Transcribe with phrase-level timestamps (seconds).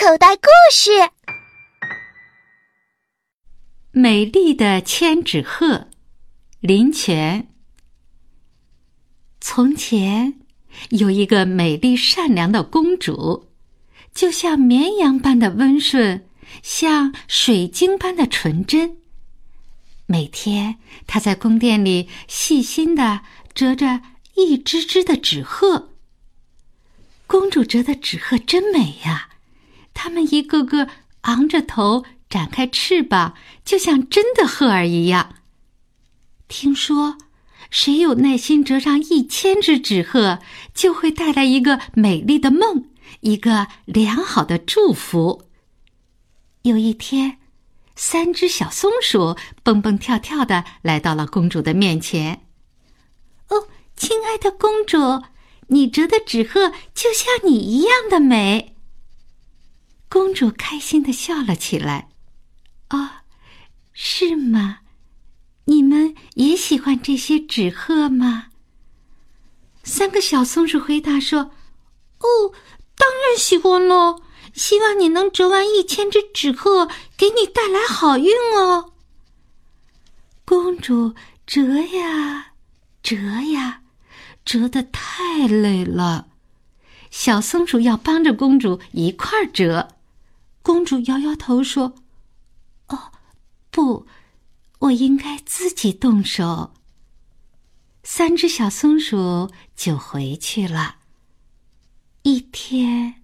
[0.00, 0.42] 口袋故
[0.72, 0.90] 事：
[3.90, 5.88] 美丽的千纸鹤，
[6.60, 7.48] 林泉。
[9.40, 10.34] 从前
[10.90, 13.48] 有一个美丽善良的公主，
[14.14, 16.28] 就像绵羊般的温顺，
[16.62, 18.98] 像水晶般的纯真。
[20.06, 20.78] 每天，
[21.08, 23.22] 她在宫殿里细心的
[23.52, 24.02] 折着
[24.36, 25.90] 一只只的纸鹤。
[27.26, 29.27] 公主折的纸鹤真美呀，
[30.00, 30.86] 它们一个个
[31.22, 33.34] 昂着头，展开翅膀，
[33.64, 35.34] 就像真的鹤儿一样。
[36.46, 37.18] 听说，
[37.68, 40.38] 谁有耐心折上一千只纸鹤，
[40.72, 42.88] 就会带来一个美丽的梦，
[43.22, 45.48] 一个良好的祝福。
[46.62, 47.38] 有一天，
[47.96, 52.46] 三只小松鼠蹦蹦跳跳的来到了公主的面前。
[53.48, 55.24] 哦，亲爱的公主。
[55.70, 58.76] 你折的纸鹤就像你一样的美。
[60.08, 62.08] 公主开心的笑了起来。
[62.88, 63.22] 啊，
[63.92, 64.78] 是吗？
[65.66, 68.46] 你们也喜欢这些纸鹤吗？
[69.84, 71.50] 三个小松鼠回答说
[72.20, 72.52] ：“哦，
[72.96, 74.22] 当然喜欢喽！
[74.54, 78.92] 希望你能折完一千只纸鹤，给你带来好运哦。”
[80.44, 81.14] 公主
[81.46, 82.52] 折呀，
[83.02, 83.82] 折呀。
[84.44, 86.28] 折得太累了，
[87.10, 89.97] 小松鼠要帮着公主一块儿折。
[90.68, 91.94] 公主摇摇头说
[92.88, 93.10] ：“哦，
[93.70, 94.06] 不，
[94.80, 96.74] 我应该自己动手。”
[98.04, 100.96] 三只小松鼠就回去了。
[102.20, 103.22] 一天，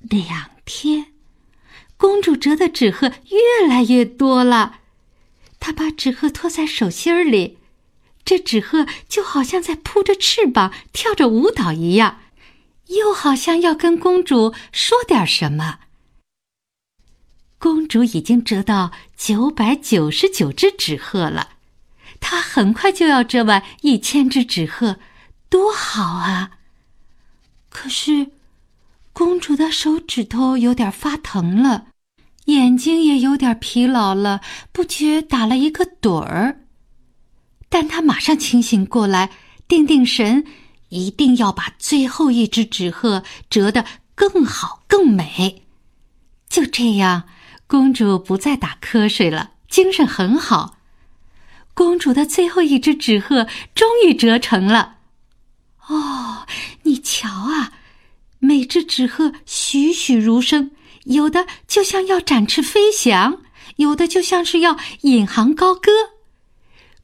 [0.00, 1.14] 两天，
[1.96, 4.80] 公主折的纸鹤越来越多了。
[5.58, 7.56] 她把纸鹤托在手心里。
[8.22, 12.20] 这纸鹤就好像在扑着翅膀跳着舞蹈一样，
[12.88, 15.78] 又好像要跟公主说点什么。
[17.58, 21.50] 公主已经折到九百九十九只纸鹤了，
[22.20, 24.96] 她很快就要折完一千只纸鹤，
[25.48, 26.50] 多好啊！
[27.70, 28.30] 可是，
[29.12, 31.86] 公主的手指头有点发疼了，
[32.46, 34.40] 眼睛也有点疲劳了，
[34.72, 36.60] 不觉打了一个盹儿。
[37.68, 39.30] 但他马上清醒过来，
[39.66, 40.44] 定定神，
[40.90, 43.84] 一定要把最后一只纸鹤折得
[44.14, 45.64] 更好、更美。
[46.48, 47.24] 就这样，
[47.66, 50.78] 公主不再打瞌睡了，精神很好。
[51.74, 54.98] 公主的最后一只纸鹤终于折成了。
[55.88, 56.46] 哦，
[56.84, 57.72] 你瞧啊，
[58.38, 60.70] 每只纸鹤栩栩如生，
[61.04, 63.42] 有的就像要展翅飞翔，
[63.76, 65.90] 有的就像是要引吭高歌。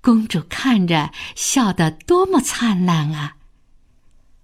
[0.00, 3.36] 公主看着，笑得多么灿烂啊！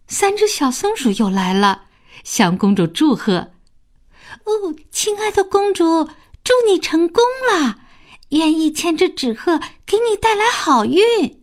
[0.07, 1.85] 三只小松鼠又来了，
[2.25, 3.53] 向公主祝贺
[4.45, 6.09] ：“哦，亲爱的公主，
[6.45, 7.81] 祝你成功了！
[8.31, 11.43] 愿意牵着纸鹤给你带来好运。”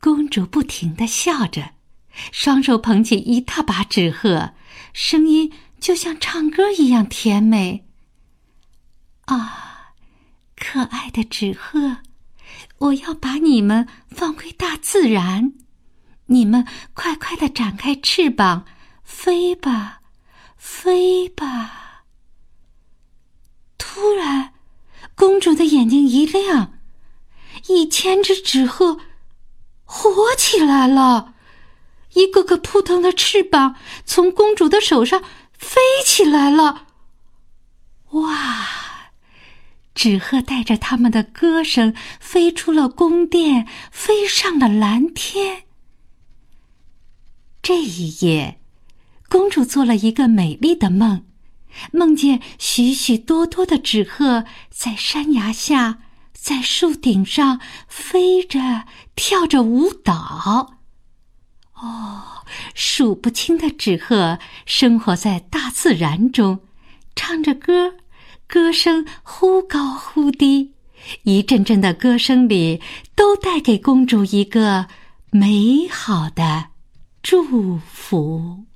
[0.00, 1.70] 公主不停的笑着，
[2.32, 4.52] 双手捧起一大把纸鹤，
[4.92, 7.86] 声音就像唱歌一样甜美。
[9.26, 9.94] 啊，
[10.56, 11.98] 可爱的纸鹤！
[12.78, 15.54] 我要把你们放归大自然，
[16.26, 18.66] 你们快快的展开翅膀，
[19.02, 20.02] 飞吧，
[20.66, 22.04] 飞吧！
[23.76, 24.54] 突然，
[25.14, 26.78] 公主的眼睛一亮，
[27.68, 28.98] 一千只纸鹤
[29.84, 31.34] 活起来了，
[32.14, 33.76] 一个个扑腾的翅膀
[34.06, 36.86] 从公主的手上飞起来了。
[38.12, 39.10] 哇！
[39.94, 45.64] 纸鹤带着他们的歌声飞出了宫殿，飞上了蓝天。
[47.62, 48.60] 这一夜，
[49.28, 51.24] 公主做了一个美丽的梦，
[51.92, 55.98] 梦见许许多多的纸鹤在山崖下、
[56.32, 58.84] 在树顶上飞着、
[59.16, 60.78] 跳着舞蹈。
[61.74, 66.60] 哦，数不清的纸鹤生活在大自然中，
[67.16, 67.94] 唱着歌。
[68.46, 70.74] 歌声忽高忽低，
[71.22, 72.80] 一阵阵的歌声里，
[73.16, 74.86] 都带给公主一个
[75.30, 76.66] 美好的
[77.22, 78.66] 祝福。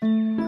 [0.00, 0.47] Thank you.